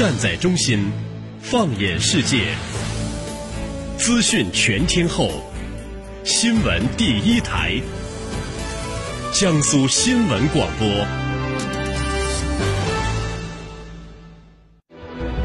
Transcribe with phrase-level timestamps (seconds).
[0.00, 0.90] 站在中心，
[1.42, 2.54] 放眼世界，
[3.98, 5.30] 资讯全天候，
[6.24, 7.74] 新闻第一台，
[9.30, 10.88] 江苏新闻广播。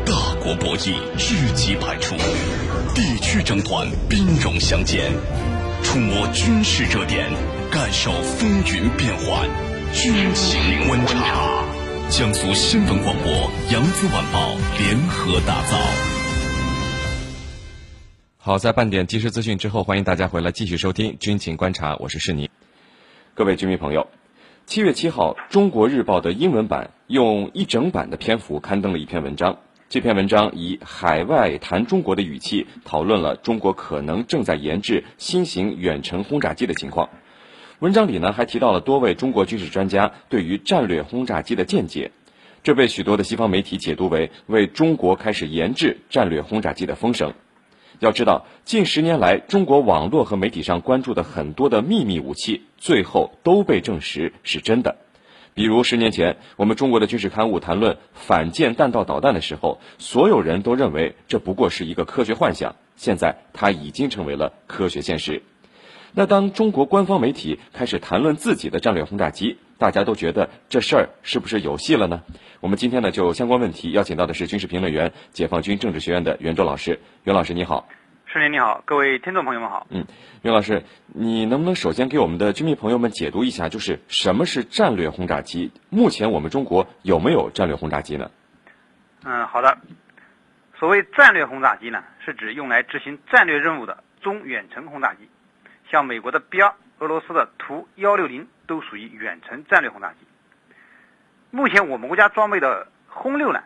[0.05, 2.15] 大国博弈，知己百出；
[2.95, 5.11] 地区争端，兵戎相见。
[5.83, 7.29] 触摸军事热点，
[7.69, 9.49] 感受风云变幻。
[9.93, 11.64] 军情观察，
[12.07, 13.31] 江苏新闻广播、
[13.73, 15.77] 扬子晚报联合打造。
[18.37, 22.49] 好，在半点即时资讯之后，欢迎大家回来继续收听军情观察，我是世尼。
[23.33, 24.07] 各位军迷朋友，
[24.67, 29.57] 七月七号，《中国日报》的英文版用一整版的篇幅刊登了一篇文章。
[29.89, 37.09] 这篇文章以海外谈中国的语气，讨论了中国可能正在研制新型远程轰炸机的情况。
[37.85, 42.09] 文章里呢，还提到了多位中国军事专家对于战略轰炸机的见解，
[42.63, 47.35] 这被许多的西方媒体解读为为中国开始研制战略轰炸机的风声。
[47.99, 54.95] 要知道，近十年来，中国网络和媒体上关注的很多的秘密武器，最后都被证实是真的。
[55.53, 62.75] 比如十年前，我们中国的军事刊物谈论反舰弹道导弹的时候，所有人都认为这不过是一个科学幻想。
[62.95, 65.43] 现在，它已经成为了科学现实。
[66.17, 72.23] 那当中国官方媒体开始谈论自己的战略轰炸机，大家都觉得这事儿是不是有戏了呢？
[72.61, 77.01] 我们今天呢，就相关问题邀请到的是军事评论员、解放军政治学院的袁卓老师。
[77.25, 77.89] 袁老师，你好。
[78.27, 79.87] 世林你好，各位听众朋友们好。
[79.89, 80.05] 嗯，
[80.41, 85.71] 袁老师，你能不能首先给我们的军迷朋友们解读一下，就是什么是战略轰炸机？
[85.89, 88.31] 目前我们中国有没有战略轰炸机呢？
[89.25, 89.77] 嗯，好的。
[90.79, 95.29] 所谓战略轰炸机呢，是指用来执行战略任务的中远程轰炸机，
[95.89, 100.17] 像美国的 B 二、俄罗斯的图幺六零都属于远程战略轰炸机。
[101.51, 103.63] 目前我们国家装备的轰六呢，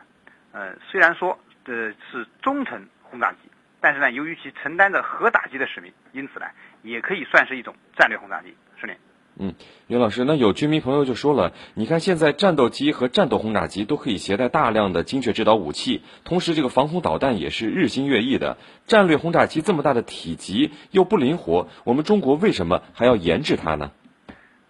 [0.52, 3.38] 呃，虽然说呃是中程轰炸机。
[3.82, 6.46] 但是呢，由于其承担着核打击的使命，因此呢，
[6.82, 8.54] 也可以算是一种战略轰炸机。
[8.76, 8.94] 是的。
[9.42, 9.56] 嗯，
[9.88, 18.58] 袁老师，那有军迷朋友就说了，你看现在战斗机和战斗轰炸机都可以携带大量的精确制导武器，同时这个防空导弹也是日新月异的。
[18.86, 23.92] 战略轰炸机这么大的体积又不灵活，我们中国为什么还要研制它呢？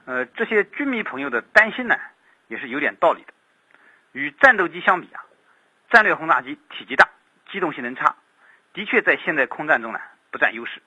[0.05, 1.95] 呃，这些军迷朋友的担心呢，
[2.47, 3.33] 也是有点道理的。
[4.11, 5.25] 与战斗机相比啊，
[5.89, 7.09] 战略轰炸机体积大，
[7.51, 8.15] 机动性能差。
[8.73, 10.79] 的确，在现代空战中呢不占优势，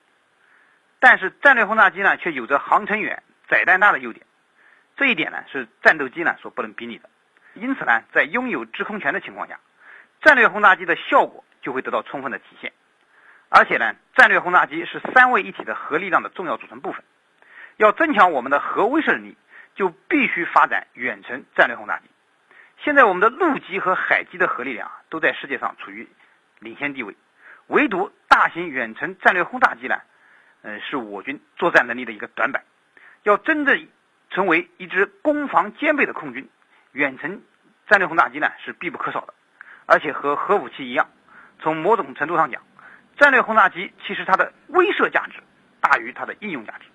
[1.01, 4.25] 但是战略轰炸机呢却有着航程远、载弹大的优点，
[4.95, 7.09] 这一点呢是战斗机呢所不能比拟的。
[7.53, 9.59] 因此呢，在拥有制空权的情况下，
[10.21, 12.73] 战略轰炸机的效果就会得到充分的体现。
[13.49, 17.03] 而且呢，战略轰炸机是三位一体的核力量的重要组成部分。
[17.77, 19.37] 要增强我们的核威慑能力，
[19.75, 22.05] 就必须发展远程战略轰炸机。
[22.79, 26.07] 现在我们的陆基和海基的核力量都在世界上处于
[26.59, 27.15] 领先地位。
[27.67, 30.01] 唯独大型远程战略轰炸机呢，
[30.63, 32.63] 呃，是我军作战能力的一个短板。
[33.23, 33.87] 要真正
[34.29, 36.47] 成为一支攻防兼备的空军，
[36.91, 37.41] 远程
[37.87, 39.33] 战略轰炸机呢是必不可少的。
[39.85, 41.09] 而且和核武器一样，
[41.59, 42.61] 从某种程度上讲，
[43.17, 45.43] 战略轰炸机其实它的威慑价值
[45.81, 46.85] 大于它的应用价值。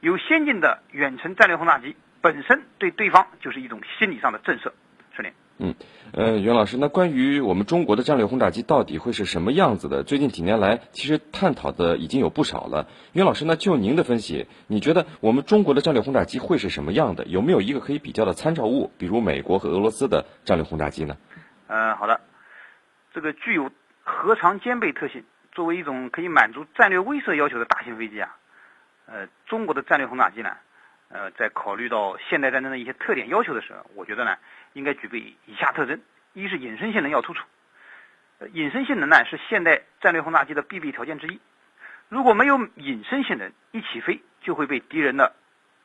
[0.00, 4.72] 有先进的远程战略轰炸机本身对对方就是一种心理上的震慑，
[5.16, 5.30] 是的。
[5.56, 5.74] 嗯，
[6.12, 10.02] 呃，袁老师，那关于我们中国的战略轰炸机到底会是什么样子的？
[10.02, 12.88] 最近几年来，其实探讨的已经有不少了。
[13.12, 17.24] 袁老师，那就您的分析，你觉得我们中国的战略轰炸机会是什么样的？
[17.26, 18.90] 有没有一个可以比较的参照物？
[18.98, 21.16] 比如美国和俄罗斯的战略轰炸机呢？
[21.68, 22.20] 嗯，好的，
[23.12, 23.70] 这个具有
[24.02, 28.36] 核常兼备特性，作为一种可以满足战略威慑要求的大型飞机啊，
[29.06, 30.50] 呃，中国的战略轰炸机呢？
[31.14, 34.36] 呃，在考虑到现代战争的一些特点要求的时候，我觉得呢，
[34.72, 36.00] 应该具备以下特征：
[36.32, 37.44] 一是隐身性能要突出。
[38.52, 41.38] 隐身性能呢，是现代战略轰炸机的必备条件之一。
[42.08, 45.36] 如果没有隐身性能，一起飞就会被敌人的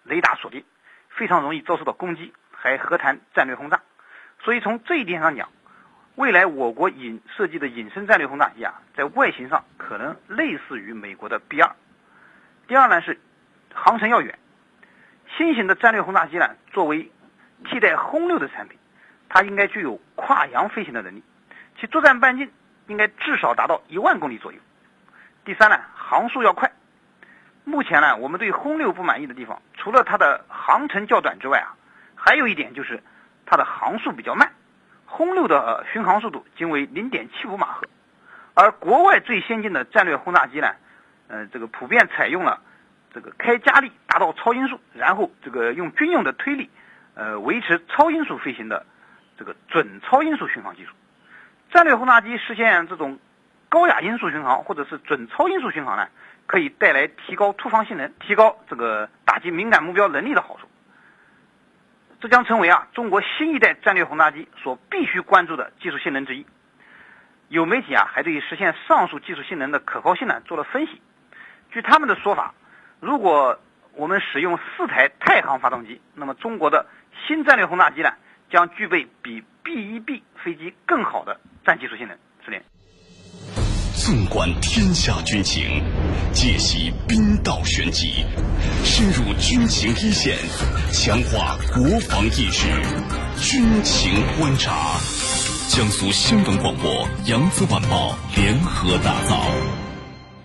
[0.03, 0.65] 雷达锁定，
[1.09, 3.79] 非常容易遭受到攻击，还何谈战略轰炸？
[4.41, 5.47] 所以从这一点上讲，
[6.15, 11.75] 未来我国隐设计的隐身战略轰炸机啊，在外形上可能类似于美国的 B 二。
[12.67, 13.19] 第二呢是
[13.71, 14.39] 航程要远。
[15.39, 17.09] 新型的战略轰炸机呢，作为
[17.63, 18.77] 替代轰六的产品，
[19.29, 21.23] 它应该具有跨洋飞行的能力，
[21.79, 22.51] 其作战半径
[22.87, 24.59] 应该至少达到一万公里左右。
[25.45, 26.69] 第三呢，航速要快。
[27.63, 31.71] 目前呢，我们对轰六不满意的地方，除了它的航程较短之外啊，
[32.15, 33.01] 还有一点就是
[33.45, 34.51] 它的航速比较慢。
[35.05, 37.87] 轰六的巡航速度仅为零点七五马赫，
[38.55, 40.67] 而国外最先进的战略轰炸机呢，
[41.29, 42.59] 呃，这个普遍采用了。
[43.13, 46.69] 这个开加力达到超音速，然后这个用军用的推力，
[47.15, 48.85] 呃，维持超音速飞行的
[49.37, 50.91] 这个准超音速巡航技术。
[51.71, 53.19] 战略轰炸机实现这种
[53.67, 56.07] 高压音速巡航或者是准超音速巡航呢，
[56.45, 60.67] 可以带来提高突防性能、提高这个打击敏感目标能力的好处。
[62.19, 66.45] 这将成为啊中国新一代战略轰炸机所必须关注的技术性能之一。
[67.47, 71.01] 有媒体啊还对实现上述技术性能的可靠性呢做了分析。
[71.71, 72.53] 据他们的说法，
[72.99, 73.57] 如果
[73.95, 76.85] 我们使用四台太行发动机，那么中国的
[77.27, 78.11] 新战略轰炸机呢
[78.51, 82.17] 将具备比 B-1B 飞机更好的战技术性能。
[82.43, 82.61] 是连。
[83.93, 85.83] 纵观天下军情，
[86.33, 88.25] 解析兵道玄机，
[88.83, 90.37] 深入军情一线，
[90.91, 92.67] 强化国防意识，
[93.37, 94.97] 军情观察。
[95.69, 99.88] 江苏新闻广播、扬子晚报联合打造。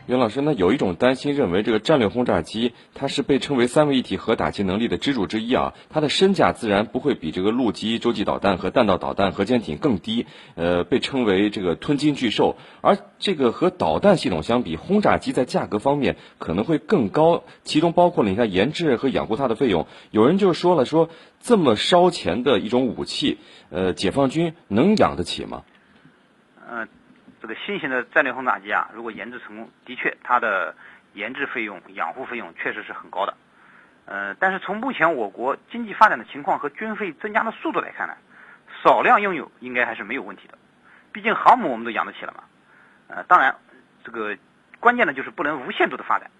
[0.06, 12.58] 袁老师，那有一种担心，认为这个战略轰炸机它是被称为三位一体核打击能力的支柱之一啊，它的身价自然不会比这个陆基洲际导弹和弹道导弹、核潜艇更低，呃，被称为这个吞金巨兽。
[12.82, 19.86] 而这个和导弹系统相比，轰炸机在价格方面可能会更高，其中包括了你看研制和养护它的费用。
[20.10, 21.08] 有人就说了，说
[21.40, 23.38] 这么烧钱的一种武器，
[23.70, 25.62] 呃，解放军能养得起吗？
[26.70, 26.86] 嗯。
[27.44, 30.74] 这个新型的战略轰炸机啊，如果研制成功，的确它的
[31.12, 33.36] 研制费用、养护费用确实是很高的。
[34.06, 38.16] 呃，但是从目前我国经济发展的情况和军费增加的速度来看呢，
[38.82, 40.56] 少量拥有应该还是没有问题的。
[41.12, 42.44] 毕竟航母我们都养得起了嘛。
[43.08, 43.54] 呃，当然，
[44.02, 44.34] 这个
[44.80, 46.30] 关键的就是不能无限度的发展。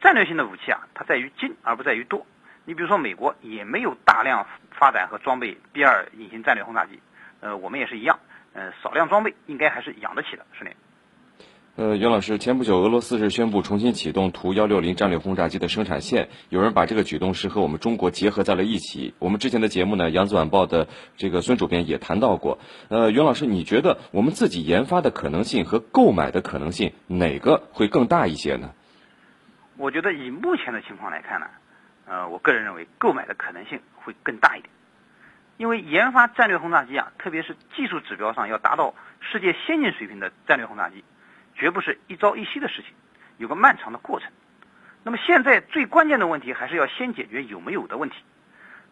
[0.00, 2.24] 战略性的武器啊，它在于精而不在于多。
[2.64, 7.00] 你比如说美国也没有大量发展和装备 B 二隐形战略轰炸机，
[7.40, 8.16] 呃，我们也是一样。
[8.54, 10.70] 呃，少量装备应该还是养得起的，是的。
[11.76, 19.12] 呃，袁老师，前不久俄罗斯是宣布重新启动图幺六零战略轰炸机的生产线，有人把这个举动是和我们中国结合在了一起。
[19.18, 20.86] 我们之前的节目呢，扬子晚报的
[21.16, 22.60] 这个孙主编也谈到过。
[22.90, 28.70] 呃，袁老师，你觉得我们自己研发的可能性和购买的可能性哪个会更大一些呢？
[29.76, 31.46] 我觉得以目前的情况来看呢，
[32.06, 34.70] 呃，我个人认为购买的可能性会更大一点。
[35.64, 41.02] 因为研发战略轰炸机啊，特别是技术指标上要达到世界先进水平的战略轰炸机，
[41.54, 42.92] 绝不是一朝一夕的事情，
[43.38, 44.30] 有个漫长的过程。
[45.04, 48.16] 那么现在最关键的问题还是要先解决有没有的问题。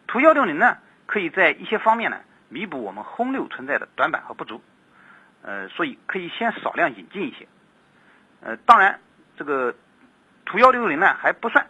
[0.07, 4.63] 图幺六零呢，可以在一些方面呢弥补我们轰六存在的短板和不足，
[5.43, 7.47] 呃，所以可以先少量引进一些。
[8.41, 8.99] 呃，当然
[9.37, 9.75] 这个
[10.47, 11.67] 图幺六零呢还不算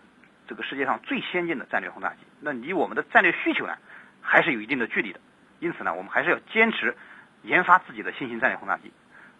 [0.47, 3.77] 这个世界上最先进的战略轰炸机，那离我们的战略需求呢？
[4.23, 5.21] 还是有一定的距离的，
[5.61, 6.97] 因此呢，我们还是要坚持
[7.43, 8.93] 研发自己的新型战略轰炸机，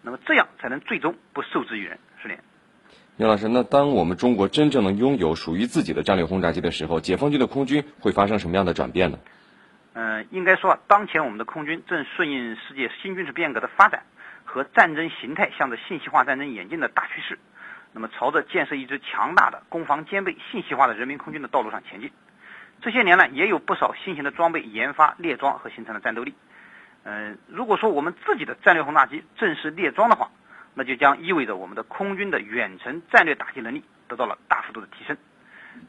[0.03, 1.99] 那么这样才能最终不受制于人。
[2.21, 2.35] 是的。
[3.17, 9.19] 杨老师，那当我们中国真正能拥有属于自己的战略轰炸机的时候，解放军的空军会发生什么样的转变呢？
[9.95, 14.03] 嗯，应该说，当前我们的空军正顺应世界新军事变革的发展
[14.45, 17.39] 和战争形态向着信息化战争演进的大趋势，
[17.93, 22.11] 那么朝着建设一支强大的攻防兼备、信息化的人民空军的道路上前进。
[22.83, 26.35] 这些年呢，也有不少新型的装备研发列装和形成了战斗力。
[27.05, 30.29] 嗯，如果说我们自己的战略轰炸机正式列装的话，
[30.75, 35.17] 那就将意味着我们的空军的远程战略打击能力得到了大幅度的提升。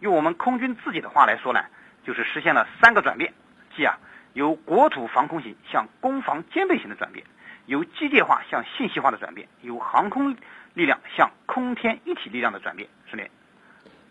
[0.01, 1.65] 用我们空军自己的话来说呢，
[2.03, 3.33] 就是实现了三个转变，
[3.75, 3.97] 即啊，
[4.33, 7.25] 由国土防空型向攻防兼备型的转变，
[7.65, 10.37] 由机械化向信息化的转变，由航空
[10.75, 13.27] 力量向空天一体力量的转变，是的。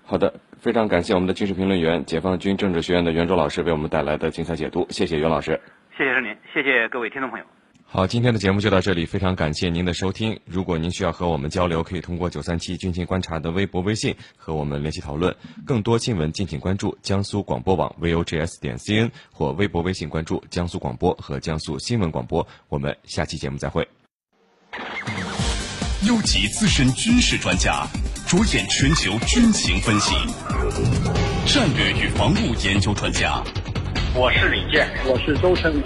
[0.04, 5.58] 好的，非常感谢我们的军事评论员、解放军政治学院的袁卓老师为我们带来的精彩解读，谢谢袁老师。
[5.96, 7.44] 谢谢您，谢谢各位听众朋友。
[7.84, 10.38] 好，今天的节目就到这里，非常感谢您的收听。
[10.46, 15.34] 如果您需要和我们交流，可以通过九三七军情观察的微博、微信和我们联系讨论。
[15.66, 22.46] 更多新闻，敬请关注江苏广播网 vogs 点 cn 或微博、微信关注江苏广播和江苏新闻广播。
[22.68, 23.86] 我们下期节目再会。
[26.06, 27.86] 优级资深军事专家。
[28.32, 30.14] 着眼全球军情分析，
[31.44, 33.44] 战略与防务研究专家。
[34.14, 35.84] 我是李健，我是周成明。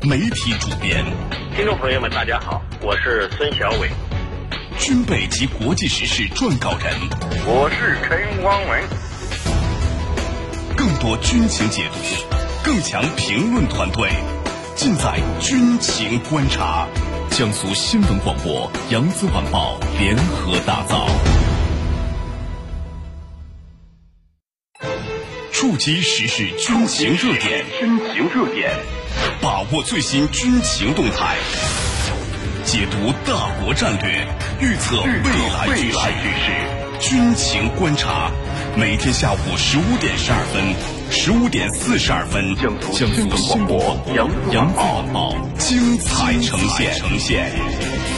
[0.00, 1.04] 媒体主编，
[1.54, 3.90] 听众朋友们，大家好，我是孙小伟。
[4.78, 6.90] 军备及国际时事撰稿人，
[7.44, 8.82] 我是陈光文。
[10.74, 11.98] 更多军情解读，
[12.64, 14.08] 更强评论团队，
[14.74, 16.88] 尽在军情观察。
[17.30, 21.06] 江苏新闻广播、扬子晚报联合打造。
[25.58, 28.70] 触及时事军情热点，军情热点，
[29.42, 31.36] 把握最新军情动态，
[32.64, 34.24] 解读大国战略，
[34.60, 38.30] 预测未来局势，军情观察，
[38.76, 40.62] 每天下午十五点十二分。
[41.10, 46.96] 十五点四十二分，江苏新闻广播杨杨报晚报精彩呈现。
[46.96, 48.17] 呈现。